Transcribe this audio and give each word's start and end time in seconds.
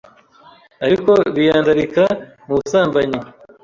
ariko 0.85 1.11
biyandarika 1.33 2.03
mu 2.45 2.53
busambanyi, 2.59 3.19